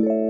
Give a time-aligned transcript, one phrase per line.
[0.00, 0.29] 欢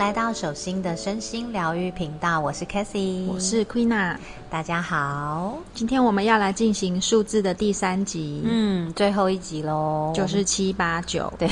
[0.00, 4.16] 来到手心的身心疗愈频道，我是 c a t h y 我是 Queena，
[4.48, 5.58] 大家好。
[5.74, 11.46] 今天我们要来进行数字的第三集，嗯，最后一集喽，就是七八九，对，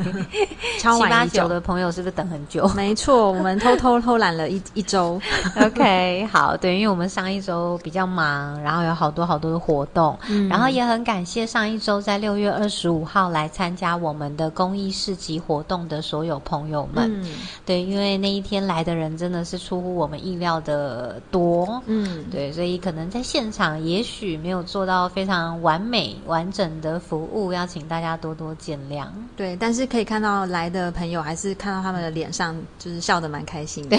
[0.80, 2.66] 超七八九的朋友是不是等很久？
[2.74, 5.20] 没错，我们偷偷偷懒了一一周？
[5.60, 10.48] OK，好，对，因为我们上一周比较忙，然后有好多好多的活动，嗯。
[10.48, 17.12] 然后也很感谢上一周在六月二十五号来参加我们的公益市集活动的所有朋友们。
[17.22, 17.30] 嗯。
[17.66, 21.82] 对，因为那一天来的人真的是出乎我们意料的多。
[21.86, 29.06] 嗯，对，所以可能在现场也许没有做到非常完美完整的服务，要请大家多多见谅。
[29.36, 33.96] 对，但是可以看到来的朋友还是看到他们的脸上就是笑得蛮开心的，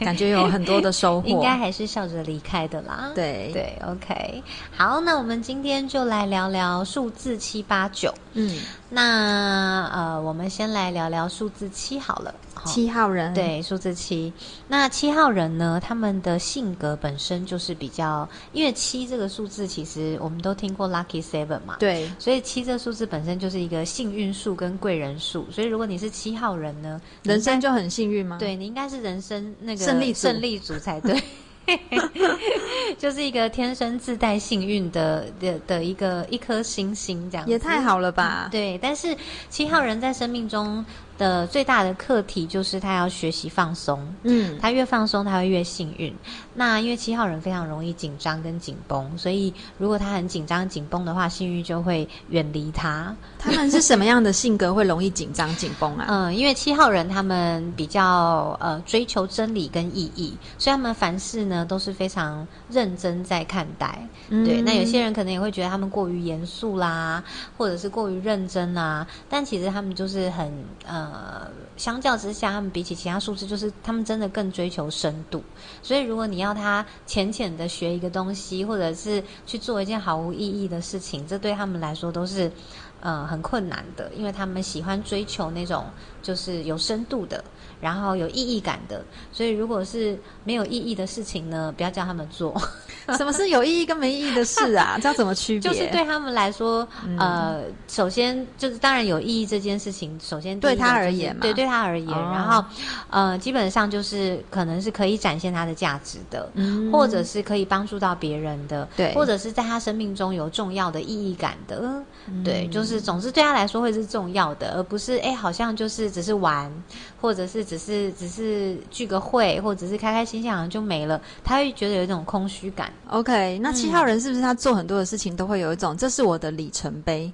[0.00, 3.10] 感觉有很多的收获，应该还是笑着离开的啦。
[3.14, 4.42] 对对，OK，
[4.76, 8.12] 好，那我们今天就来聊聊数字七八九。
[8.32, 12.34] 嗯，那呃，我们先来聊聊数字七好了。
[12.52, 14.32] 好七号人，，对，数字七。
[14.68, 25.46] 那七号人呢，他们的性格本身就是比较，因为七这个数字，其实我们都听过 lucky seven 嘛，对，所以七这个数字本身就是一个幸运数跟贵人数。
[25.50, 31.22] 所以如果你是七号人呢，人生就很幸运吗？，对你应该是人生那个胜利胜利组才对。
[32.98, 38.48] 就是一个天生自带幸运的的的一个一颗星星，这样子也太好了吧？
[38.52, 39.16] 对，但是
[39.48, 40.84] 七号人在生命中
[41.16, 43.98] 的最大的课题就是他要学习放松。
[44.22, 46.12] 嗯，他越放松，他会越幸运。
[46.54, 53.14] 那因为七号人非常容易紧张跟紧绷，所以如果他很紧张紧绷的话，幸运就会远离他。
[53.38, 56.06] 他们是什么样的性格会容易紧张紧绷啊？
[56.08, 63.98] 嗯， 因为七号人他们比较呃追求真理跟意义，所以他们凡事呢都是非常认真在看待。
[64.28, 67.22] 对，那有些人可能也会觉得他们过于严肃啦，
[67.56, 70.50] 或者是过于认真啦，但其实他们就是很
[70.86, 75.42] 呃，相较之下，他们比起其他数字，就是他们真的更追求深度。
[75.82, 82.52] 所以如果你要要他浅浅的学一个东西，或者是去做一件毫无意义的事情，这对他们来说都是。
[83.00, 85.84] 呃，很困难的，因为他们喜欢追求那种
[86.22, 87.44] 就是有深度的，
[87.84, 89.04] 然后有意义感的。
[89.30, 92.54] 所以，如果是没有意义的事情呢，不要叫他们做。
[93.18, 94.96] 什么是有意义跟没意义的事啊？
[95.02, 95.70] 这要怎么区别？
[95.70, 102.64] 就是对他们来说，嗯呃，首先就是当然有意义这件事情，首先对他而言嘛对对他而言，哦然后
[103.10, 116.72] 呃，基本上就是可能是可以展现他的价值的，嗯或者是可以帮助到别人的，对或者是在他生命中有重要的意义感的，嗯对，就是总之对他来说会是重要的，而不是哎好像就是只是玩，
[117.20, 122.92] 或者是只是只是聚个会，或者是开开心心好像就没了，他会觉得有一种空虚感。
[123.08, 127.32] OK，那七号人是不是他做很多的事情都会有一种这是我的里程碑，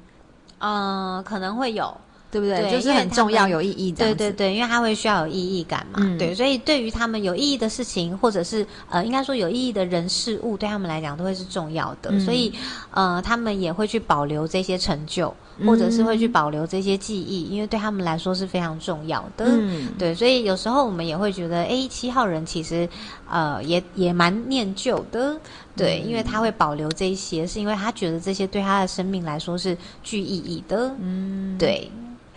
[0.58, 1.96] 嗯，可能会有，
[2.30, 2.60] 对不对？
[2.62, 4.04] 对就是很重要、有意义的。
[4.04, 6.18] 对对对，因为他会需要有意义感嘛，嗯。
[6.18, 12.20] 对，所以对于他们有意义的事情，或者是呃，应该说有意义的人事物，对他们来讲都会是重要的，嗯。
[12.20, 12.52] 所以
[12.90, 15.34] 呃，他们也会去保留这些成就，
[15.66, 19.44] 或者是会去保留这些记忆，因为对他们来说是非常重要的。
[19.46, 22.88] 嗯，对，所以有时候我们也会觉得，哎，七号人其实，
[23.28, 25.38] 呃，也也蛮念旧的，
[25.76, 31.90] 对，因为他会保留这些，是因为他觉得这些对他的生命来说是具意义的，嗯，对，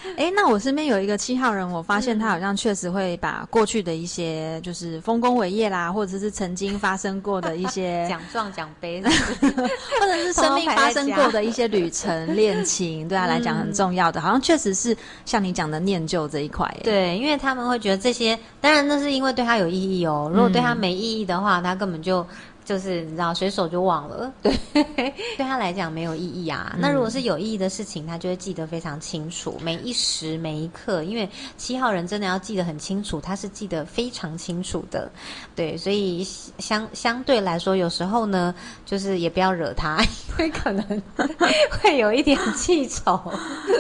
[0.17, 16.65] 哎，那我身边有一个七号人，我发现他好像确实会把过去的一些就是丰功伟业啦，或者是曾经发生过的一些， 奖状奖杯， 或者是生命发生过的一些旅程、恋情，对他来讲很重要的，好像确实是像你讲的念旧这一块。
[16.65, 20.29] 哎，对，因为他们会觉得这些，当然那是因为对他有意义哦。
[20.33, 22.25] 如果对他没意义的话，他根本就
[22.65, 26.75] 就是你知道随手就忘了， 对，对他来讲没有意义啊。
[26.79, 31.03] 那如果是有意义的事情，他就会记得非常清楚，每一时每一刻。
[31.03, 35.11] 因为七号人真的要记得很清楚，他是记得非常清楚的，
[35.55, 36.23] 对，所以
[36.57, 38.53] 相相对来说，有时候呢，
[38.85, 40.01] 就是也不要惹他，
[40.37, 41.01] 因为可能
[41.81, 43.19] 会有一点记仇。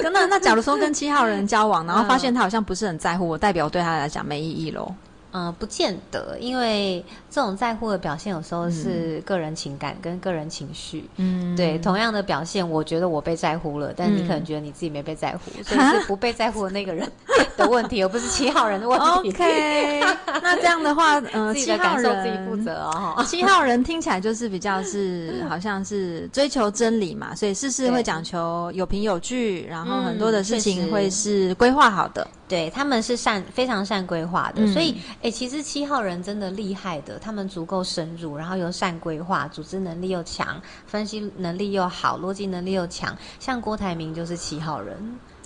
[0.03, 4.93] 那那假如说跟七号人交往，然后发现他好像不是很在乎我，代表对他来讲没意义喽。
[5.35, 7.03] 嗯、不见得，因为
[7.33, 11.09] 这种在乎的表现有时候是个人情感跟个人情绪。
[11.15, 17.11] 嗯，对，同样的表现，我觉得我被在乎了，但你可能觉得你自己没被在乎，所以是不被在乎的那个人
[17.57, 19.29] 的问题，而不是七号人的问题。
[19.31, 19.99] OK，
[20.43, 23.23] 那这样的话， 呃，自己的七号感受自己负责哦。
[23.25, 32.27] 七号人听起来就是比较是， 好像是追求真理嘛，所以事事会讲求有凭有据，然后很多的事情会是规划好的。
[32.45, 43.15] 对，他们是善非常善规划的，嗯所以哎，其实七号人真的厉害的，他们足够深入，然后又善规划，组织能力又强，分析能力又好，逻辑能力又强。
[43.39, 44.97] 像郭台铭就是七号人，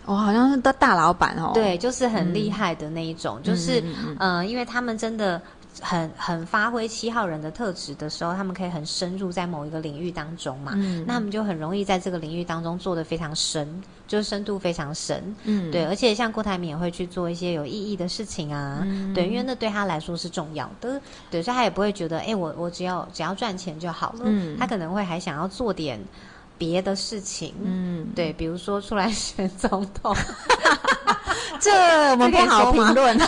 [0.05, 5.39] 哦，好像是大大老板哦。，对，就是很厉害的那一种，就是嗯嗯呃，因为他们真的。
[5.81, 11.03] 很很发挥七号人的特质的时候，他们可以很深入在某一个领域当中嘛，嗯。
[11.07, 15.35] 那他们就很容易在这个领域当中做的非常深，就是深度非常深。
[15.43, 19.13] 嗯，对，而且像郭台铭也会去做一些有意义的事情啊，嗯。
[19.13, 24.57] 对，因为那对他来说是重要的，对，所以他也不会觉得，哎，我我只要只要赚钱就好了，嗯。
[24.59, 25.99] 他可能会还想要做点
[26.57, 30.15] 别的事情，嗯，对，比如说出来选总统，
[31.61, 31.71] 这
[32.11, 33.17] 我们不好评论。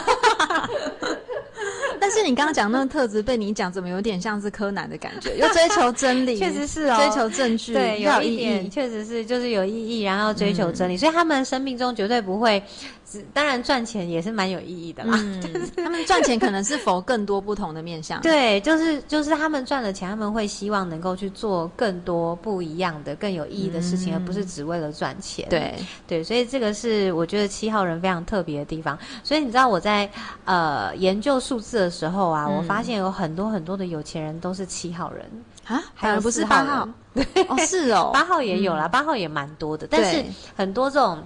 [2.00, 5.36] 但是你刚刚讲那个特质被你讲，怎么有点像是柯南的感觉？
[5.38, 8.70] 又追求真理， 确实是哦追求证据，对，有一点。
[8.70, 12.62] 确实是就是有意义，然后追求真理，所以他们生命中绝对不会，
[13.10, 15.18] 只当然赚钱也是蛮有意义的啦。
[15.22, 18.22] 嗯，他们赚钱可能是否更多不同的面向。
[18.24, 25.48] 对，就是就是他们赚了钱，他们会希望能够去做更多不一样的、更有意义的事情，而不是只为了赚钱。
[25.50, 25.74] 对，
[26.08, 28.98] 对，所以这个是我觉得七号人非常特别的地方。
[29.24, 30.10] 所以你知道我在
[30.46, 35.26] 呃研究数字的时候啊，我发现有很多很多的有钱人都是七号人，
[35.66, 36.88] 啊，还有不是八号？
[37.14, 37.26] 人。
[37.48, 40.24] 哦，是哦， 八号也有啦，八号也蛮多的，但是
[40.56, 41.22] 很多这种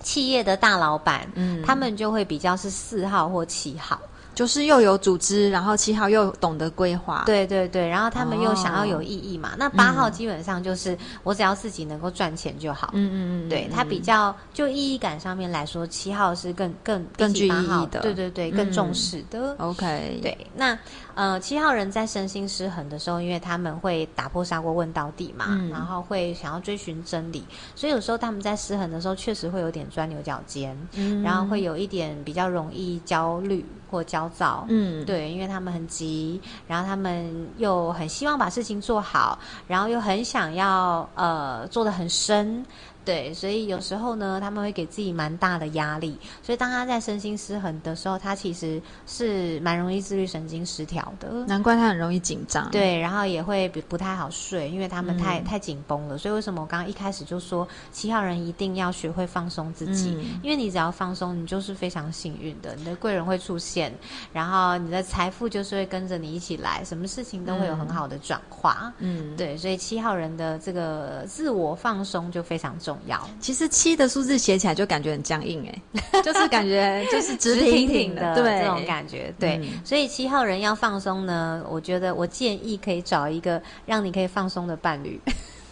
[0.00, 1.62] 企业的大老板，嗯。
[1.64, 4.00] 他们就会比较是四号或七号。
[4.34, 9.52] 就是又有组织，然后七号又懂得规划。，对对对，然后他们又想要有哦意义嘛。
[9.58, 12.90] 那八号基本上就是我只要自己能够赚钱就好。
[12.94, 19.54] 嗯嗯嗯，对他比较就意义感上面来说，七号是更更更具意义的对对对，嗯更重视的。
[19.58, 20.78] OK，，对，那
[21.14, 25.68] 呃，七号人在身心失衡的时候，因为他们会打破砂锅问到底嘛，嗯。
[25.70, 27.44] 然后会想要追寻真理，
[27.74, 31.22] 所以有时候他们在失衡的时候，确实会有点钻牛角尖，嗯。
[31.22, 34.64] 然后会有一点比较容易焦虑或焦躁。
[34.68, 42.64] 嗯，对，因为他们很急，然后他们又很希望把事情做好，然后又很想要呃做的很深，
[43.04, 46.16] 对，所以有时候呢，他们会给自己蛮大的压力。
[46.42, 51.28] 所以当他在身心失衡的时候，他其实是蛮容易自律神经失调的。
[51.46, 56.16] 难怪他很容易紧张。，对，然后也会不不太好睡，因为他们太、嗯太紧绷了。
[56.16, 60.10] 所以为什么我刚刚一开始就说七号人一定要学会放松自己？
[60.10, 63.92] 嗯因为你只要放松，你就是非常幸运的，你的贵人会出现，
[64.32, 68.92] 然后你的财富就是会跟着你一起来，什么事情都会有很好的转化。
[68.98, 73.20] 嗯，对，所以七号人的这个自我放松就非常重要。
[73.40, 78.60] 其实七的数字写起来就感觉很僵硬哎， 就是感觉就是直挺挺挺的对。
[78.60, 79.68] 这种感觉，对，嗯。
[79.84, 85.20] 所以七号人要放松呢，我觉得我建议可以找一个让你可以放松的伴侣，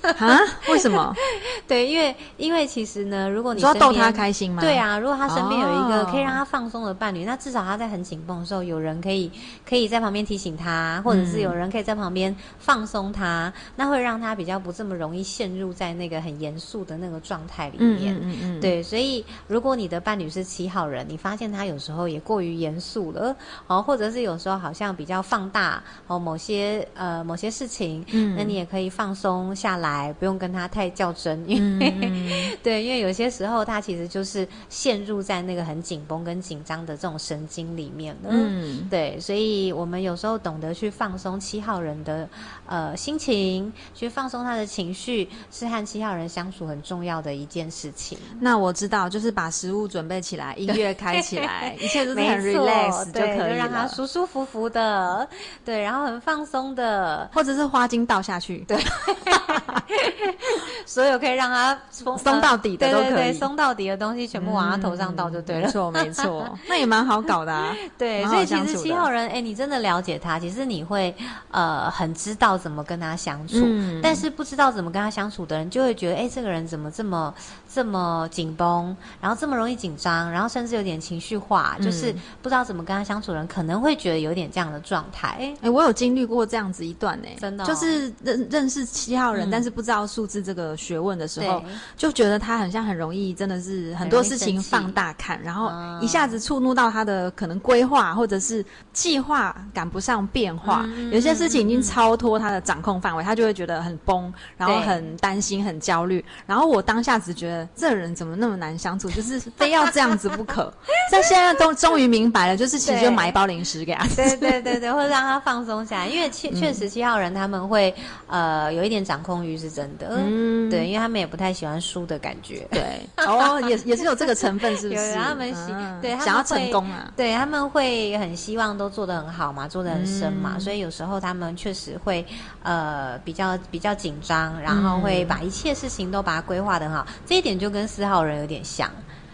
[0.02, 0.38] 啊？
[0.68, 1.14] 为什么？
[1.68, 4.60] 对，因为因为其实呢，如果你要逗他开心吗？
[4.62, 9.30] 对，啊，如果他身边有一个哦可以让他放松的伴侣，那至少他在很紧绷的时候，有人可以
[9.68, 18.14] 可以在旁边提醒他，或者是嗯有人可以在旁边放松他，那会让他比较不这么容易陷入在那个很严肃的那个状态里嗯面。
[18.16, 23.34] 嗯嗯嗯，对，所以如果你的伴侣是七号人，你发现他有时候也过于严肃了，
[23.66, 32.30] 哦，或者是有时候好像比较放大哦某些呃某些事情，嗯那你也可以放松下来，不用跟他太较真，因嗯为、嗯
[32.62, 38.30] 对，因为有些时候他其实就是陷入在那个很紧绷跟紧张的这种神经里面了。
[38.30, 42.28] 嗯对，所以我们有时候懂得去放松七号人的
[42.66, 48.18] 呃心情，去放松他的情绪，是和七号人相处很重要的一件事情。
[48.40, 53.86] 那我知道，就是把食物准备起来，音乐开起来，一切都 是很 relax 就，可以让他。
[53.90, 55.28] 舒舒服服的，
[55.64, 58.78] 对，然后很放松的，或者是花精倒下去，对，
[60.86, 65.62] 所有可以让他松 松到底的对对对，都可以松到底的东西全部往他头上倒就对了。
[65.62, 67.74] 没错没错，那也蛮好搞的啊。
[67.98, 71.14] 对，所以其实七号人，哎，你真的了解他，其实你会
[71.50, 73.56] 呃很知道怎么跟他相处。
[73.62, 77.32] 嗯但是不知道怎么跟他相处的人，就会觉得，哎，这个人怎么这么
[77.72, 85.54] 这么紧绷，然后这么容易紧张，然后甚至有点情绪化，就是嗯不知道怎么跟他相处的人，可能会觉得有点这样的状态。
[85.62, 87.66] 哎、我有经历过这样子一段呢、真的哦。
[87.66, 89.50] 就是认认识七号人，嗯。
[89.50, 91.62] 但是不知道数字这个学问的时候，
[91.96, 106.24] 就觉得他很像很容易，真的是很多事情放大看，然后啊一下子触怒到他的可能规划或者是计划赶不上变化，嗯有些事情已经超脱他的掌控范围，他就会觉得很崩，然后很担心、很焦虑。
[106.46, 110.72] 然后我当下只觉得这人怎么那么难相处， 就是非要这样子不可。
[111.12, 114.16] 但现在都终于明白了，就是其实就买一包零食给他吃。
[114.16, 117.94] 对对对对，或者让他放松下来，因为确确实七号人他们会
[118.26, 120.12] 呃有一点掌控欲是是真的。
[120.16, 122.66] 嗯，对，因为他们也不太喜欢输的感觉。
[122.70, 122.82] 对，
[123.18, 125.12] 哦，也也是有这个成分，是不是？
[125.20, 127.12] 他们喜，对，想要成功啊。
[127.14, 132.24] 对，他们会很希望都做得很好嘛，做得很深嘛，所以有时候他们确实会
[132.62, 137.06] 呃比较比较紧张，然后会把一切事情都把它规划的很好。
[137.26, 138.90] 这一点就跟四号人有点像。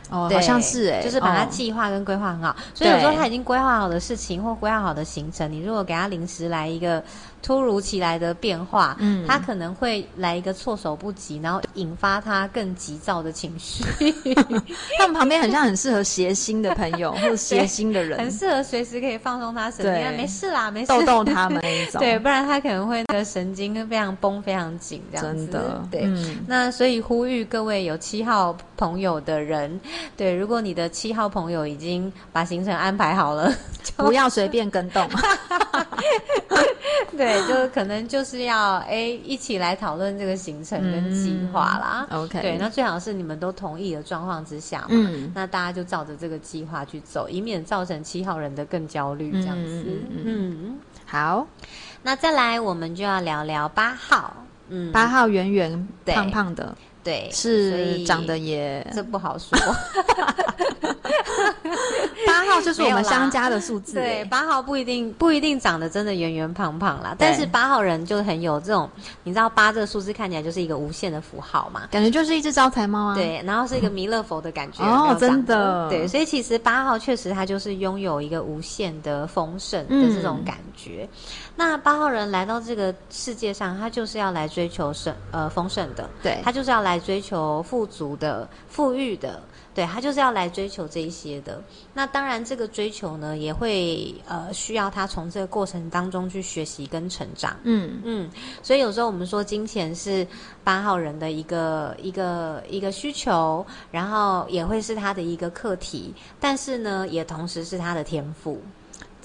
[0.08, 7.02] 哦，好像是哎，就是把它计划跟规划很好，所以有时候他已经规划好的事情或规划好的行程，你如果给他临时来一个。
[7.46, 13.84] 突如其来的变化，嗯，他可能会来一个措手不及，然后引发他更急躁的情绪。
[14.98, 22.00] 他们旁边很像很适合谐星的朋友， 或者谐星的人，很适合随时可以放松他神经，没事啦，没事，逗逗他们那种。
[22.02, 25.46] 对，不然他可能会那个神经非常绷、非常紧这样子。
[25.46, 26.10] 真的，对。
[26.48, 29.80] 那所以呼吁各位有七号朋友的人，
[30.16, 33.54] 对，如果你的七号朋友已经把行程安排好了，
[33.96, 35.08] 不要随便跟动。
[37.16, 37.36] 对。
[37.46, 42.06] 就可能就是要哎一起来讨论这个行程跟计划啦。
[42.10, 44.86] OK，对，那最好是你们都同意的状况之下嘛。
[44.90, 49.84] 嗯，那大家就照着这个计划去走，以免造成七号人的更焦虑这样子。
[50.24, 51.46] 嗯，好，
[52.02, 54.34] 那再来我们就要聊聊八号。
[54.68, 56.76] 嗯，八号圆圆胖胖的。
[57.06, 59.56] 对，是长得也这不好说。
[62.26, 68.90] 八号就是我们相加的数字，对，八号不一定不一定长得真的圆圆胖胖啦，但是八号人就很有这种，
[69.22, 81.08] 你知道八这个数字看起来就是一个无限的符号嘛，感觉就是一只招财猫啊，对，然后是一个弥勒佛的感觉哦，真的，对，所以其实八号确实它就是拥有一个无限的丰盛的这种感觉。
[81.58, 89.40] 那八号人来到这个世界上，他就是要来追求盛呃丰盛的，对他就是要来追求富足的、富裕的，
[89.74, 91.62] 对他就是要来追求这一些的。
[91.94, 97.56] 那当然，这个追求呢，也会呃需要他从这个过程当中去学习跟成长。
[97.62, 98.30] 嗯嗯，
[98.62, 100.26] 所以有时候我们说金钱是
[100.62, 108.60] 八号人的一个一个一个需求，然后也会是他的一个课题，但是呢，也同时是他的天赋。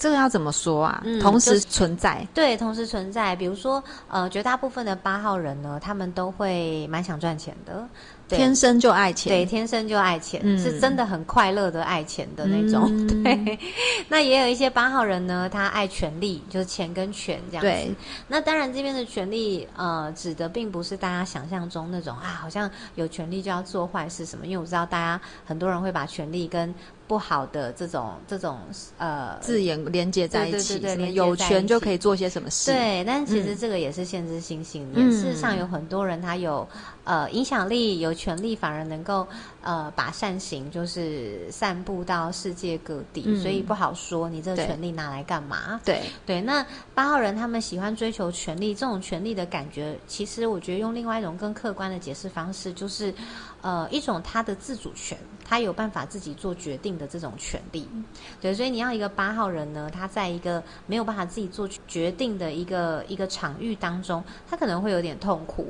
[0.01, 1.03] 这个要怎么说啊？
[1.22, 3.36] 同时存在，对，同时存在。
[3.36, 7.88] 比如说，呃，绝大部分的八号人呢，他们都会蛮想赚钱的。
[8.27, 12.89] 天生就爱钱，对，天生就爱钱，是真的很快乐的爱钱的那种。
[13.05, 13.60] 对，
[14.08, 17.93] 那也有一些八号人呢，他爱权力，就是钱跟权这样子。
[18.29, 24.46] 那当然这边的权力，呃，指的并不是大家想象中那种啊，好像有权力就要做坏事什么。
[24.46, 26.74] 因为我知道大家很多人会把权力跟
[27.12, 28.58] 不好的这种这种
[28.98, 30.82] 呃字眼连接在一起，
[31.13, 32.72] 有权就可以做些什么事。
[32.72, 35.12] 对，但其实这个也是限制性信念。
[35.12, 36.65] 事实上，有很多人他有
[37.03, 38.15] 呃影响力有。
[38.22, 39.27] 权利反而能够
[39.63, 45.82] 呃把善行就是散布到世界各地，所以不好说你这个权利拿来干嘛？
[45.84, 46.63] 对对，那
[46.94, 53.12] 八号人他们喜欢追求权利，这种权利的感觉，其实我觉得用另外一种更客观的解释方式，就是
[53.62, 57.88] 呃一种他的自主权，他有办法自己做决定的这种权利。
[58.41, 65.68] 对，所以你要一个八号人呢，他在一个没有办法自己做决定的一个一个场域当中，他可能会有点痛苦。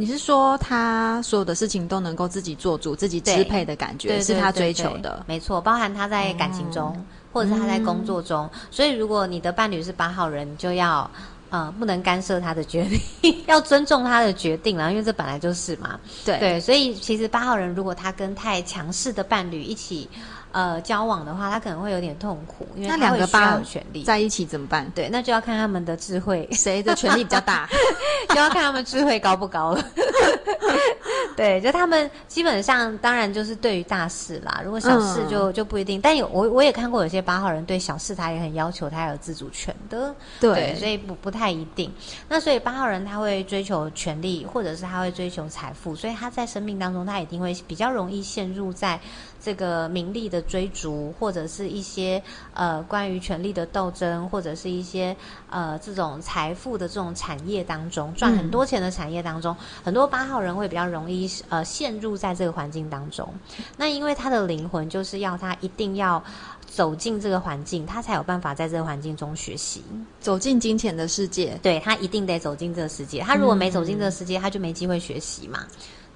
[0.00, 5.24] 你是说他所有的事情都能够自己做主、自己支配的感觉，是他追求的？
[5.26, 8.48] 没错，包含他在感情中，或者是他在工作中。
[8.70, 11.10] 所以，如果你的伴侣是八号人，就要
[11.50, 12.86] 呃不能干涉他的决
[13.22, 15.98] 定， 要尊重他的决定啦，因为这本来就是嘛。
[16.24, 20.08] 对对，所以其实八号人如果他跟太强势的伴侣一起。
[20.50, 24.90] 呃，交往的话，他可能会有点痛苦，因为那两个八有权利在一起怎么办？
[24.94, 27.68] 对，那就要看他们的智慧，谁的权利比较大，
[28.30, 29.84] 就要看他们智慧高不高了。
[31.36, 36.00] 对，就他们基本上，当然就是对于大事啦，如果小事就就不一定。
[36.00, 40.12] 但有我我也看过有些八号人对小事他也很要求，他有自主权的。
[40.40, 41.92] 对，所以不不太一定。
[42.28, 48.98] 那所以八号人他会追求权利，或者是他会追求财富，所以他在生命当中他一定会比较容易陷入在。
[49.40, 52.22] 这个名利的追逐，或者是一些
[52.54, 55.16] 呃关于权力的斗争，或者是一些
[55.48, 63.32] 呃这种财富的这种产业当中，赚很多钱的产业当中，很多八号人会比较容易呃陷入在这个环境当中。
[63.76, 66.22] 那因为他的灵魂就是要他一定要
[66.66, 69.82] 走进这个环境，他才有办法在这个环境中学习，
[70.20, 71.58] 走进金钱的世界。
[71.62, 75.64] 对他一定得走进这个世界，他如果没走进这个世界，他就没机会学习嘛。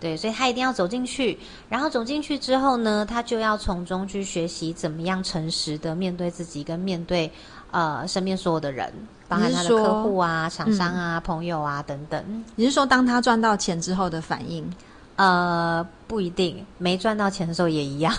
[0.03, 7.31] 对，所以他一定要走进去，然后走进去之后呢，他就要从中去学习怎么样诚实的面对自己，跟面对
[7.71, 8.93] 呃身边所有的人，
[9.29, 12.45] 包含他的客户啊、厂商啊、朋友啊等等。
[12.57, 14.69] 你是说，当他赚到钱之后的反应？
[15.15, 18.13] 呃，不一定，没赚到钱的时候也一样。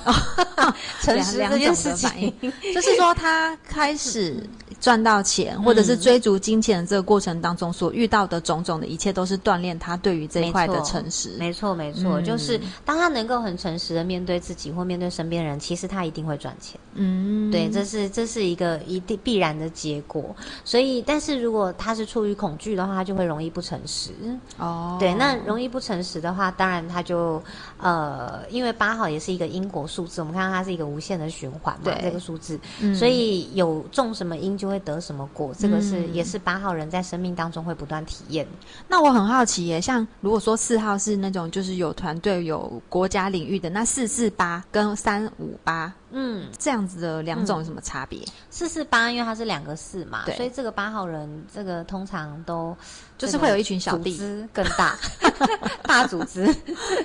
[1.01, 2.33] 诚实这件事情，
[2.73, 4.47] 就是说他开始
[4.83, 11.37] 赚到钱，或者是追逐金钱的这个过程当中所遇到的种种的一切，都是锻炼他对于这一块的诚实。
[11.39, 16.77] 没错，没错，就是当他能够很诚实的面对自己或面对身边人，其实他一定会赚钱。
[16.95, 20.35] 嗯，对，这是这是一个一定必然的结果。
[20.65, 24.11] 所以，但是如果他是出于恐惧的话，他就会容易不诚实。
[24.57, 27.41] 哦，对，那容易不诚实的话，当然他就
[27.77, 32.59] 呃，因为八号也是一个因果数字，我们看到它是一个无限的循环嘛，这个数字，
[32.93, 38.47] 所以有种什么因就会得什么果，这个是也是八号人在生命当中会不断体验。
[38.87, 45.93] 那我很好奇耶，像如果说四号是那种就是有团队有国家领域的，那四四八跟三五八。
[46.15, 48.19] 嗯，这样子的两种有什么差别？
[48.49, 52.75] 四四八，因为它是两个四嘛，所以这个八号人，这个通常都
[53.17, 54.95] 就是会有一群小弟，组织更大，
[55.83, 56.45] 大组织，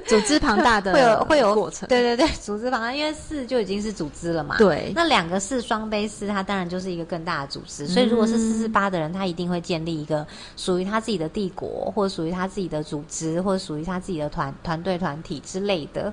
[0.06, 1.88] 组织庞大的，会有会有过程。
[1.88, 4.56] 对对对，组织庞大，因为四就已经是组织了嘛。
[4.58, 7.88] 对，那两个四双杯四，它当然就是一个更大的组织。
[7.88, 16.12] 所以如果是四四八的人，他一定会建立一个属于他自己的帝国，或者属于他自己的组织，或者属于他自己的团团队团体之类的。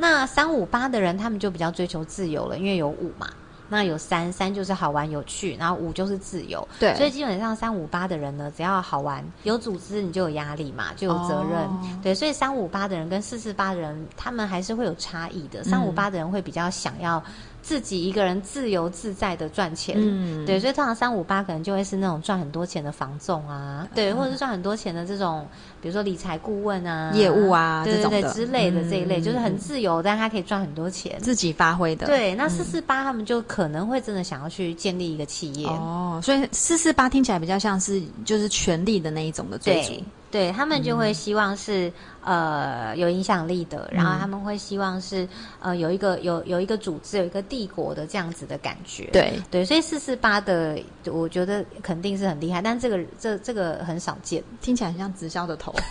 [0.00, 3.28] 那三五八的人，他们就比较追求自由了，因为有五嘛。
[3.72, 6.66] 那有三三就是好玩有趣，然后五就是自由。
[6.80, 11.68] 对，所以基本上三五八的人呢，只要好玩、有组织，你就有压力嘛，就有责任。
[12.02, 15.62] 对，所以三五八的人跟四四八的人，他们还是会有差异的。
[15.62, 17.22] 三五八的人会比较想要。
[17.62, 25.46] 自己一个人自由自在的赚钱，嗯，对，所以通常三五八可能就会是那种赚很多钱的房仲啊，对，或者是赚很多钱的这种，
[25.80, 32.06] 比如说理财顾问啊、业务啊，对对对之类的这一类，就是很自由，但他可以赚很多钱，自己发挥的。
[32.06, 39.92] 对，那四四八他们就可能会真的想要去建立一个企业哦，所以四四八听起来比较像是就是权力的那一种的追逐。
[40.30, 45.28] 对他们就会希望是呃有影响力的，然后他们会希望是
[45.60, 49.08] 呃有一个有有一个组织有一个帝国的这样子的感觉。
[49.12, 55.69] 对对，所以四四八的我觉得肯定是很厉害，但这个这这个很少见，听起来很像直销的头。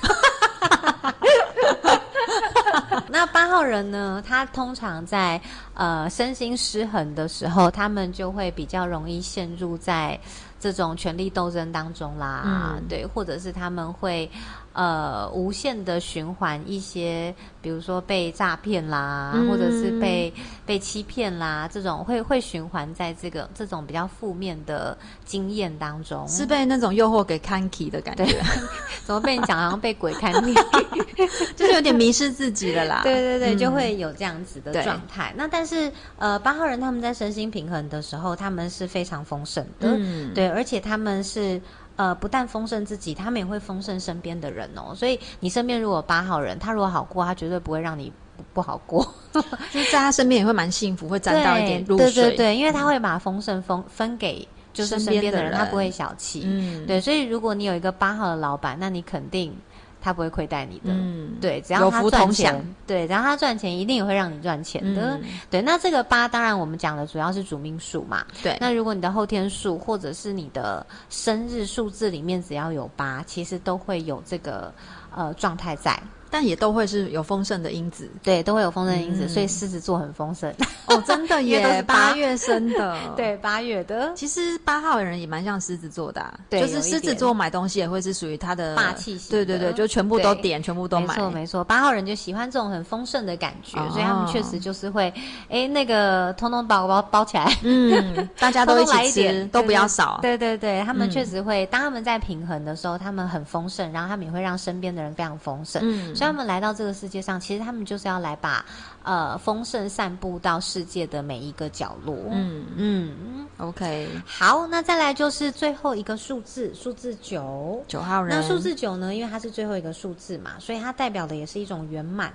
[3.08, 4.24] 那八号人呢？
[4.26, 5.42] 他通常在
[5.74, 10.20] 呃身心失衡的时候，他们就会比较容易陷入在。
[10.62, 14.30] 这种权力斗争当中啦，对，或者是他们会
[14.74, 20.34] 呃无限的循环一些，比如说被诈骗啦，或者是被
[20.66, 28.26] 被欺骗啦，这种会会循环在这个这种比较负面的经验当中，是被那种诱惑给看起的感觉，
[29.06, 30.54] 怎么被你讲好像被鬼看腻，
[31.56, 33.02] 就是有点迷失自己了啦。
[33.04, 35.34] 对对对，就会有这样子的状态。
[35.36, 40.34] 那但是呃八号人他们在身心平衡的时候，他们是非常丰盛的，嗯。
[40.34, 40.48] 对。
[40.50, 41.62] 而且他们是
[42.00, 44.96] 呃，不但丰盛自己，他们也会丰盛身边的人哦。
[44.96, 48.10] 所以你身边如果八号人，他如果好过，他绝对不会让你
[48.54, 49.06] 不好过。
[49.34, 52.10] 就是在他身边也会蛮幸福，会沾到一点露水。
[52.14, 56.44] 对对对，因为他会把丰盛分分给就是身边的人，他不会小气。
[56.46, 57.02] 嗯，对。
[57.02, 59.54] 所以如果你有一个八号的老板，那你肯定。
[60.02, 65.62] 他不会亏待你的，嗯，对，只要他赚钱，对，只要他赚钱，一定也会让你赚钱的，对。
[65.62, 68.58] 那这个八，当然我们讲的主要是主命数嘛，对。
[68.60, 74.74] 那如果你的后天数或者是你的生日数字里面只要有八，其实都会有这个
[75.14, 76.02] 呃状态在。
[76.30, 80.54] 但也都会是有丰盛的因子，对，都会有丰盛因子，所以狮子座很丰盛。
[80.88, 84.12] 哦，真的耶， 八月生的， 对，八月的。
[84.16, 91.64] 其实八号的人也蛮像狮子座的，对，就是狮子座买东西也会是属于他的霸气型，对对对，就全部都点，全部都买，没错没错。
[91.64, 95.14] 八号人就喜欢这种很丰盛的感觉，所以他们确实就是会，
[95.50, 106.16] 哎，那个通通包包包起来，嗯， 大家都一起吃，都不要少，对对对，他们确实会，当他们在平衡的时候，他们很丰盛，然后他们也会让身边的人非常丰盛，嗯。
[106.20, 108.66] 所以他们来到这个世界上，其实他们就是要来把
[109.04, 112.14] 呃丰盛散布到世界的每一个角落。
[112.30, 118.36] 嗯嗯，OK，好，那再来就是最后一个数字，数字九，九号人。
[118.36, 119.16] 那数字九呢？
[119.16, 122.34] 因为它是最后一个数字嘛，所以它代表的也是一种圆满。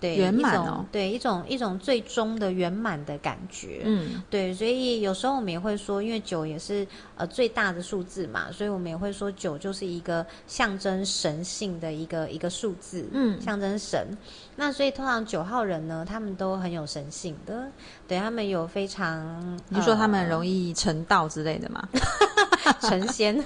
[0.00, 14.06] 对，圆满哦，对，一种一种最终的圆满的感觉，嗯，对，所以有时候我们也会说，因为九也是呃最大的数字嘛，所以我们也会说九就是一个象征神性的一个一个数字，嗯，象征神。
[14.54, 17.68] 那所以通常九号人呢，他们都很有神性的，
[18.06, 21.88] 对他们有非常，你说他们容易成道之类的吗？
[22.82, 23.42] 成仙，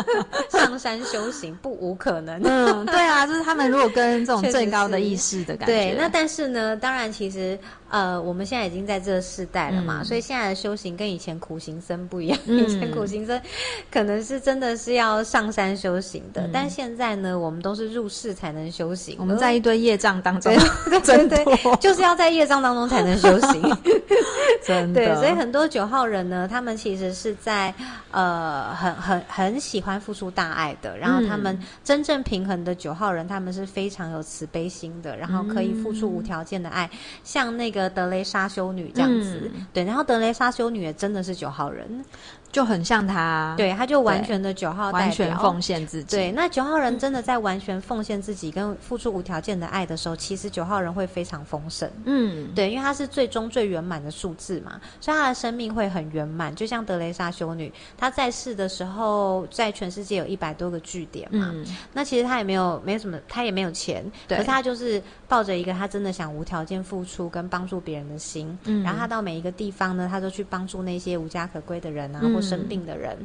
[0.50, 2.40] 上山修行不无可能。
[2.42, 7.58] 嗯，对啊，就是他们如果跟这种 最高的意识的感觉，对，那但是呢，当然其实。
[7.90, 12.36] 呃，我们现在已经在这个世代了嘛，所以现在的修行跟以前苦行僧不一样。
[12.44, 13.40] 以前苦行僧
[13.88, 19.14] 可能是真的是要上山修行的，但现在呢，我们都是入世才能修行。
[19.20, 20.52] 我们在一堆业障当中，
[21.04, 23.62] 对对就是要在业障当中才能修行。
[24.66, 27.72] 真的，对，所以很多九号人呢，他们其实是在
[28.10, 36.90] 呃很很很喜欢付出大爱的，然后他们真正平衡的九号人，他们是非常有慈悲心的，然后可以付出无条件的爱，
[37.22, 37.84] 像那个。
[37.94, 42.04] 德雷莎修女这样子，对，然后德雷莎修女也真的是九号人。
[42.54, 46.14] 就很像他，对，他就完全的九号完全奉献自己。
[46.16, 51.90] 对，那九号人真的在完全奉献自己跟付出无条件的爱的时候，其实九号人会非常丰盛。
[52.04, 56.54] 嗯，对，因为他是最终最圆满的数字嘛，所以他的生命会很圆满。
[56.54, 61.52] 就像德雷莎修女，她在世的时候，在全世界有一百多个据点嘛，
[61.92, 73.16] 那其实他也没有没有什么，他也没有钱，可是他就是抱着一个他真的想无条件付出跟帮助别人的心，嗯然后他到每一个地方呢，他都去帮助那些无家可归的人啊，或生病的人，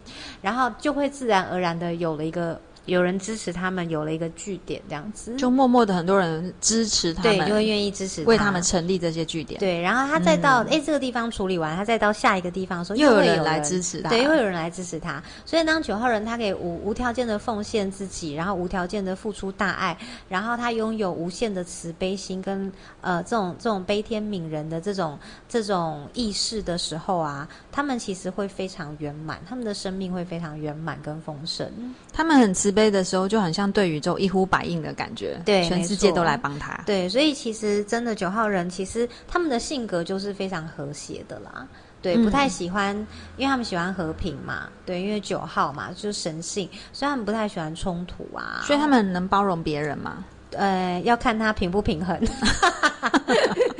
[0.41, 2.59] 然后就会自然而然的有了一个。
[2.89, 9.59] 有人支持他们，有了一个据点，这样子，就默默的很多人支持他们，对，就会愿意支持为他们成立这些据点。
[9.59, 15.21] 对，然后他再到哎这个地方处理完，他再到下一个地方的时候，又有人来支持他，对，又有人来支持他。
[15.45, 19.97] 所以当九号人，他可以无无条件的奉献自己，然后无条件的付出大爱，
[20.27, 22.71] 然后他拥有无限的慈悲心跟
[23.01, 31.67] 呃这种这种悲天悯人的这种这种意识的时候啊，他们其实会非常圆满，他们的生命会非常圆满跟丰盛。
[32.13, 33.59] 他们很慈悲的时候，就很像。
[33.59, 36.81] 像对宇宙一呼百应的感觉，对，全世界都来帮他。
[36.85, 41.67] 对，所以其实真的九号人，其实他们的性格就是非常和谐的啦。
[42.01, 42.95] 对，不太喜欢，
[43.35, 44.69] 因为他们喜欢和平嘛。
[44.85, 48.61] 对，因为九号嘛，就是神性，所以他们不太喜欢冲突啊。
[48.63, 50.23] 所以他们能包容别人吗？
[50.51, 52.17] 呃，要看他平不平衡。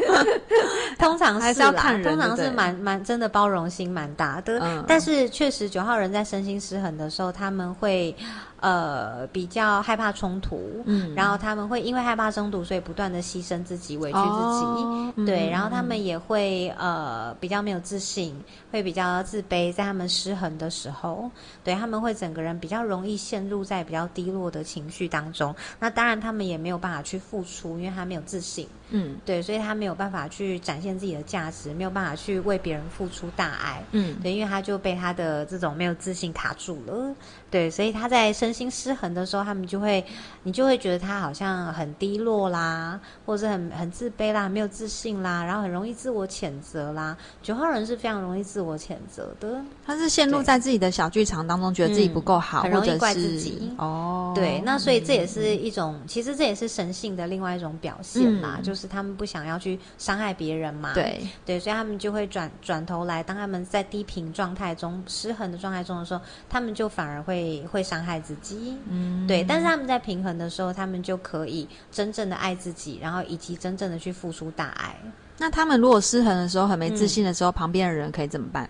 [0.98, 4.84] 通常是要看人，通常是蛮蛮真的包容心蛮大的。
[4.88, 8.16] 但是确实九号人在身心失衡的时候，他们会。
[8.62, 18.38] 呃，比较害怕冲突，嗯，然后他们会因为害怕冲突，所以不断的牺牲自己，委屈自己，对，然后他们也会呃比较没有自信，
[18.70, 21.32] 会比较自卑，在他们失衡的时候，
[21.64, 25.56] 对他们会整个人比较容易陷入在比较低落的情绪当中。
[25.80, 37.16] 那当然，他们也没有办法去付出，因为他没有自信，嗯，对，所以他没有办法去展现自己的价值，没有办法去为别人付出大爱，嗯，对，因为他就被他的这种没有自信卡住了。
[37.52, 40.06] 对，所以他在身心失衡的时候，他们就会，
[40.44, 47.18] 你就会觉得他好像很低落啦，或者是很很自卑啦，没有自信啦，然后很容易自我谴责啦。
[47.42, 53.74] 九号人是非常容易自我谴责的，他是陷入在自己的小剧场当中，觉得自己不够好，很容易怪自己。
[53.80, 60.94] 哦，对，那所以这也是一种，其实这也是神性的另外一种表现啦，就是他们不想要去伤害别人嘛。
[60.94, 67.39] 对对，所以他们就会转转头来，当他们在低频状态中、失衡的状态中的时候，他们就反而会。
[67.40, 74.96] 会会伤害自己，嗯，对，但是他们在平衡的时候，他们就可以真正的爱自己，然后以及真正的去付出大爱。
[75.38, 78.70] 那他们如果失衡的时候，很没自信的时候，旁边的人可以怎么办？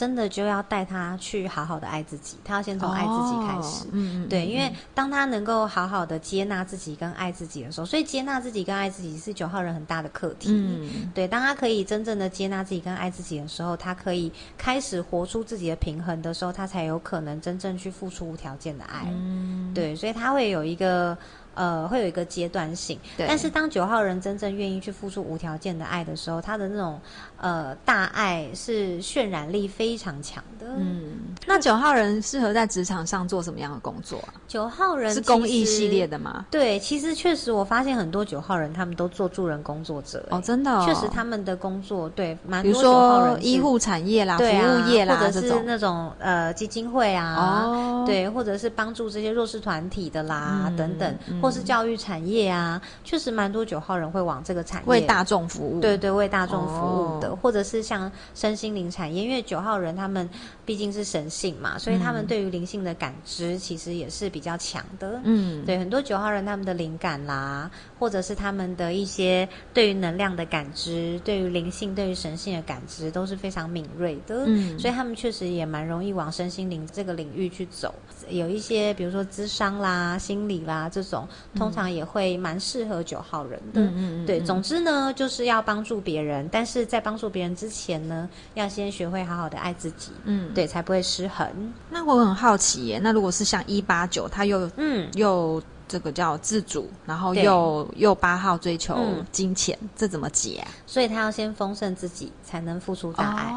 [0.00, 3.84] 真的就要带他去好好的爱自己，他要先从爱自己开始。
[3.92, 10.48] 嗯嗯，对，因为当他能够好好的接纳自己跟爱自己的时候，所以接纳自己跟爱自己是九号人很大的课题。
[10.54, 19.02] 嗯，对，当他可以真正的接纳自己跟爱自己的时候，他可以开始活出自己的平衡的时候，他才有可能真正去付出无条件的爱。
[19.08, 21.14] 嗯，对，所以他会有一个。
[21.52, 26.98] 呃，会有一个阶段性，但是当九号人真正愿意去付出无条件的爱的时候，他的那种
[27.40, 30.66] 呃大爱是渲染力非常强的。
[30.78, 34.34] 嗯，那九号人适合在职场上做什么样的工作啊？
[34.46, 36.46] 九号人是公益系列的吗？
[36.50, 51.10] 对，其实确实我发现很多九号人他们都做助人工作者哦，真的，确实他们的工作对蛮多九号人医护产业啦、服务业啦，或者是那种呃基金会啊，对，或者是帮助这些弱势团体的啦等等。
[51.42, 60.28] 或是教育产业啊，确实蛮多九号人会往这个产业为大众服务，对对，为大众服务的，或者是像身心灵产业，因为九号人他们
[60.64, 65.20] 毕竟是神性嘛，所以他们对于灵性的感知其实也是比较强的。
[65.24, 74.44] 嗯，对，很多九号人他们的灵感啦，或者是他们的一些对于能量的感知，对于灵性、对于神性的感知都是非常敏锐的。
[74.46, 77.94] 嗯，所以他们确实也蛮容易往身心灵这个领域去走。
[78.30, 83.80] 有一些，比如说智商啦、心理啦这种，通常也会蛮适合九号人的。
[83.80, 84.26] 嗯嗯嗯。
[84.26, 90.12] 对，总之呢，就是要帮助别人，但是在帮助别人之前呢，要先学会好好的爱自己。
[90.24, 91.46] 嗯，对，才不会失衡。
[91.90, 95.62] 那我很好奇耶，那如果是像一八九，他又嗯又。
[95.90, 98.96] 这个叫自主，然后又又八号追求
[99.32, 100.58] 金钱，这怎么解？
[100.58, 103.52] 啊所以他要先丰盛自己，才能付出大爱。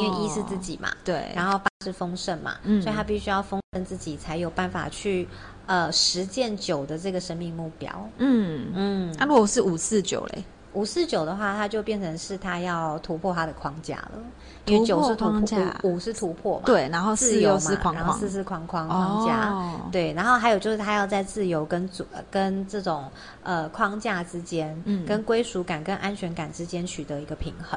[0.00, 5.28] 哦，因为一是自己嘛，对，然后八是丰盛嘛，嗯，所以他必须要丰盛自己，才有办法去
[5.66, 8.08] 呃实践九的这个生命目标。
[8.18, 8.72] 嗯。
[8.74, 10.44] 嗯，那如果是五四九嘞？
[10.72, 14.12] 五四九的话，它就变成是他要突破他的框架了，
[14.66, 19.52] 因为九是框架，五是突破嘛，对，然后自由是框框，然后四是框框框架，
[19.90, 23.10] 对，然后还有就是他要在自由跟主跟这种
[23.42, 27.76] 呃框架之间，嗯，跟归属感跟安全感之间取得一个平衡。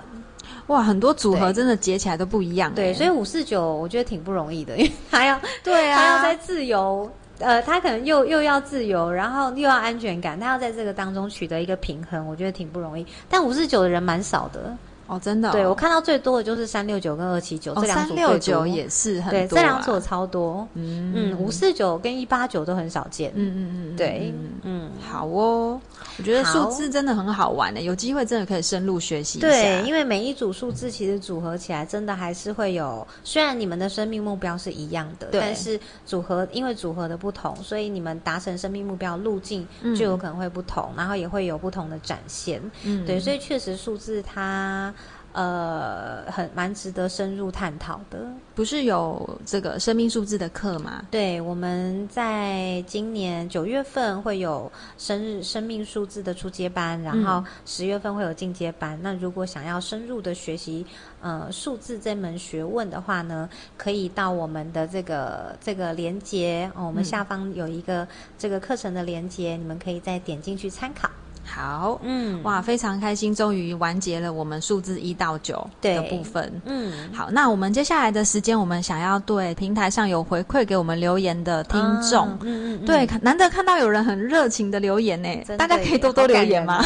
[0.68, 7.10] 哇，很多组合真的结起来都不一样，对，所以五四九我觉得挺不容易的，因为他要 对啊，他要在自由。
[7.40, 13.06] 呃，他可能又又要自由，然后又要安全感，他要在这个当中取得一个平衡，我觉得挺不容易。
[13.28, 15.52] 但五四九的人蛮少的哦，真的。
[15.52, 20.68] 对我看到最多的就是三六九跟二七九这两组，三六九也是很多，这两组超多。
[20.74, 23.32] 嗯嗯，五四九跟一八九都很少见。
[23.36, 25.80] 嗯嗯嗯，对，嗯，好哦。
[26.18, 29.48] 我觉得数字真的很好玩的，有机会真的可以深入学习一下。
[29.48, 33.06] 对，因为每一组数字其实组合起来，真的还是会有。
[33.24, 42.62] 虽然你们的生命目标是一样的，但是组合因为组合的不同，所以你们达成生命目标路径就有可能会不同，然后也会有不同的展现。
[42.84, 44.94] 嗯，对，所以确实数字它。
[45.34, 48.26] 呃，很蛮值得深入探讨的。
[48.56, 51.04] 不是有这个生命数字的课吗？
[51.10, 58.98] 对，我们在今年九月份会有生日生命数字的初阶班，然后十月份会有进阶班。
[59.02, 60.86] 那如果想要深入的学习
[61.20, 71.10] 呃数字这门学问的话呢，可以到我们的这个这个连接哦，我们下方有一个这个课程的连接，你们可以再点进去参考。
[71.46, 76.62] 好，嗯，哇，非常开心，终于完结了我们数字一到九的部分。
[76.66, 86.84] 嗯，好，那我们接下来的时间，我们想要对平台上有回馈给我们留言的听众，嗯嗯，对，难得看到有人很热情的留言呢，大家可以多多留言吗？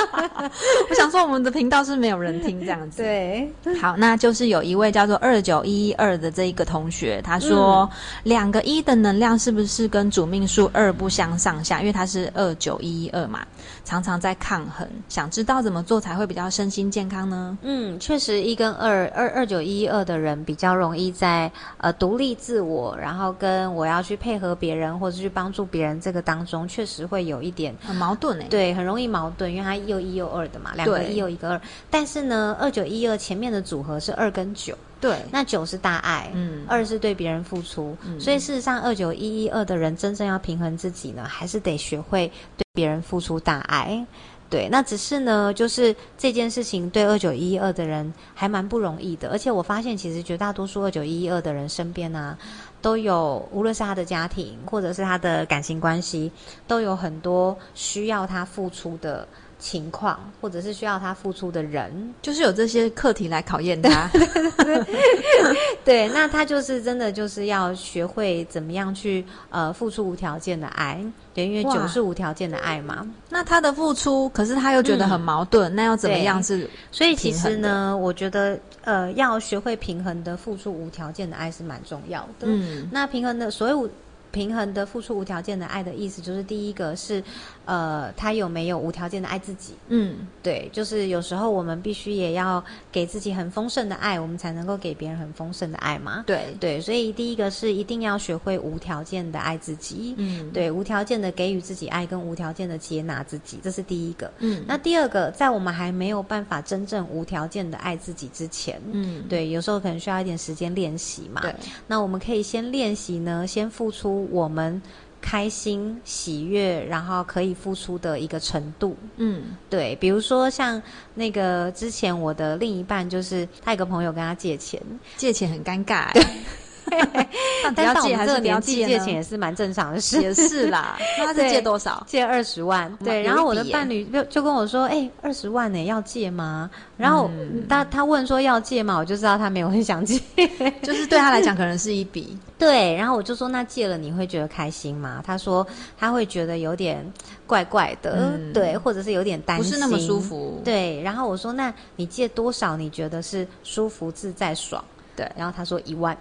[0.88, 3.02] 我想说，我们的频道是没有人听这样子。
[3.02, 7.88] 对，好，那就是有一位叫做二九一一二的这一个同学，他说
[8.24, 11.80] 两个一的能量是不是跟主命数二不相上下？
[11.80, 13.40] 因为他是二九一一二嘛。
[13.84, 17.58] 常常在抗衡，想知道怎么做才会比较身心健康呢？
[17.62, 28.46] 嗯，确实一跟二二二九一一二的人比较容易在呃独立自我，然后跟我要去配合别人或者去帮助别人这个当中，确实会有一点很矛盾哎。
[28.48, 31.60] 对，很容易矛盾，因为他又一又二的嘛，两个一又一个二。
[31.90, 34.74] 但是呢，二九一二前面的组合是二跟九。
[35.00, 44.04] 对，那九是大爱，嗯，二是对别人付出，所以事实上二九一一二的人真正要平衡自己呢，还是得学会对别人付出大爱。
[44.50, 52.36] 对，那只是呢，就是这件事情对二九一一二的人还蛮不容易的，而且我发现其实绝大多数二九一一二的人身边呢，
[52.82, 56.30] 都有无论是他的家庭或者是他的感情关系，
[56.66, 59.26] 都有很多需要他付出的。
[59.60, 64.10] 情况，或者是需要他付出的人，就是有这些课题来考验他。
[65.84, 71.00] 对，那他就是真的就是要学会怎么样去呃付出无条件的爱，
[71.34, 73.06] 对，因为九是无条件的爱嘛。
[73.28, 76.68] 那他的付出，可是他又觉得很矛盾，那要怎么样是？
[76.90, 82.46] 所以其实呢，我觉得呃要学会平衡的付出无条件的爱是蛮重要的。
[82.46, 83.88] 嗯，那平衡的所有。
[84.32, 87.22] 平衡的付出无条件的爱的意思，就是第一个是，
[87.64, 89.74] 呃，他有没有无条件的爱自己？
[89.88, 92.62] 嗯，对，就是有时候我们必须也要
[92.92, 96.24] 给自己很丰盛的爱，我们才能够给别人很丰盛的爱嘛。
[96.26, 100.14] 对对，所以第一个是一定要学会无条件的爱自己。
[100.18, 104.30] 嗯，对，无条件的给予自己爱，跟无条件的接纳自己，这是第一个。
[104.38, 111.40] 嗯，那第二个，在我们还没有办法真正无条件的爱自己之前，嗯，对，有时候可能需要一点时间练习嘛。
[111.40, 111.54] 对，
[111.86, 114.19] 那我们可以先练习呢，先付出。
[114.30, 114.80] 我们
[115.20, 119.94] 开心、喜悦，然后可以付出的一个程度，嗯，对。
[119.96, 120.82] 比如说像
[121.14, 124.80] 那个之前我的另一半，就是他有个朋友跟他借钱，
[125.16, 126.08] 借钱很尴尬，
[127.76, 130.96] 但要借还是年纪借钱也是蛮正常的事，也是啦。
[131.18, 132.02] 那他是借多少？
[132.06, 132.90] 借二十万。
[133.04, 137.30] 对，然后我的伴侣就就跟我说：“哎，二十万呢，要借吗？”然后
[137.68, 138.96] 他他问说要借吗？
[138.96, 140.20] 我就知道他没有很想借，
[140.82, 142.36] 就是对他来讲可能是一笔。
[142.58, 145.66] 对，然后我就说：“那借了你会觉得开心吗？”他说
[145.98, 147.04] 他会觉得有点
[147.46, 150.60] 怪怪的，对，或者是有点担心，不是那么舒服。
[150.62, 152.76] 对，然后我说：“那你借多少？
[152.76, 154.84] 你觉得是舒服、自在、爽？”
[155.16, 156.16] 对，然后他说一万。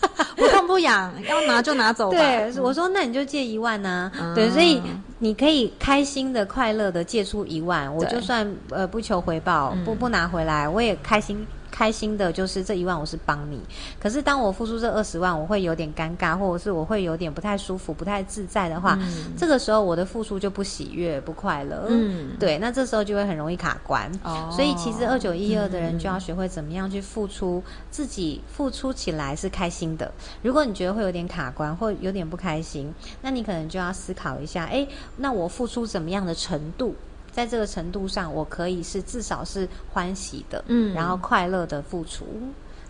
[0.36, 2.16] 不痛不痒，要拿就拿走吧。
[2.16, 4.10] 对，我说那你就借一万呢。
[4.34, 4.80] 对，所以
[5.18, 11.46] 你可以开心的、快乐的借出一万，我就算呃不求回报，不不拿回来，我也开心。
[11.80, 13.58] 开心的就是这一万我是帮你，
[13.98, 18.98] 可是当我付出这二十万，我会有点尴尬，或者是我会有点不太舒服、不太自在的话，
[19.34, 21.86] 这个时候我的付出就不喜悦、不快乐。
[21.88, 24.12] 嗯，对，那这时候就会很容易卡关。
[24.22, 30.12] 哦，所以其实二九一二的人就要学会怎么样去付出，自己付出起来是开心的。
[30.42, 36.94] 如果你觉得会有点卡关或有点不开心，那你可能就要思考一下，哎，那我付出怎么样的程度？
[37.32, 42.26] 在这个程度上，我可以是至少是欢喜的，嗯，然后快乐的付出。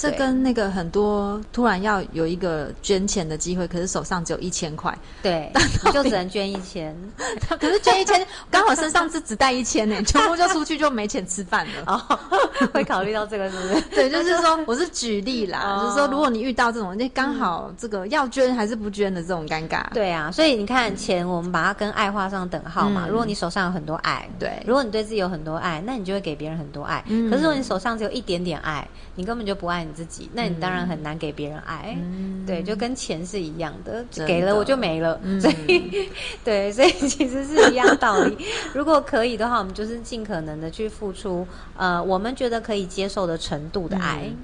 [0.00, 5.52] 这跟那个很多突然要有一个捐钱的机会，可是手上只有一千块，对，
[5.92, 6.96] 就只能捐一千。
[7.60, 11.84] 可是捐一千，刚好身上只只带一千呢，全部就出去就没钱吃饭了。
[11.86, 12.18] 哦，
[12.72, 13.80] 会考虑到这个是不是？
[13.90, 19.84] 对，就是说我是举例啦，就是说如果你遇到这种，那刚好这个要捐还是不捐的这种尴尬。
[19.92, 23.06] 对啊，所以你看钱，我们把它跟爱画上等号嘛。
[23.06, 27.04] 如果你手上有很多爱，对，如果你对自己有很多爱，那你就会给别人很多爱。
[27.06, 28.86] 可是如果你手上只有一点点爱，
[29.16, 31.98] 你根本就不爱你自己，那你当然很难给别人爱，
[32.46, 36.08] 对，就跟钱是一样的，给了我就没了， 所以
[36.44, 38.38] 对，所以其实是一样道理。
[38.72, 44.22] 如果可以的话，我们就是尽可能的去付出，呃，我们觉得可以接受的程度的爱。
[44.24, 44.36] 嗯，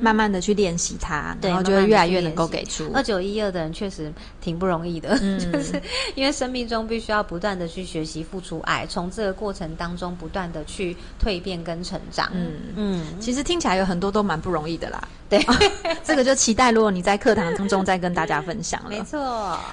[0.00, 2.90] 慢慢的去练习它，然后就会越来越能够给出。
[2.94, 5.80] 二九一二的人确实挺不容易的， 就是
[6.14, 12.30] 因为生命中必须要不断的去学习付出爱，从这个过程当中不断的去蜕变跟成长。
[12.32, 15.02] 嗯嗯，其实听起来有很多都蛮不容易的啦。
[15.28, 15.44] 对，
[16.04, 18.90] 这个就期待如果你在课堂当中再跟大家分享了。
[18.90, 19.18] 没错，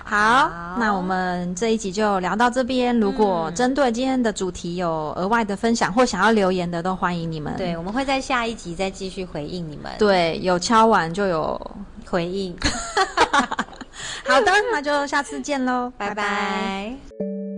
[0.06, 2.98] 好，那我们这一集就聊到这边。
[2.98, 7.54] 如果针对今天的主题有额外的分享或想要留言的，都欢迎你们。
[7.58, 9.69] 对，我们会在下一集再继续回应。
[9.70, 9.92] 你们。
[10.00, 11.72] 对有敲完就有
[12.06, 12.58] 回应，
[14.26, 17.49] 好的，那就下次见喽，拜拜。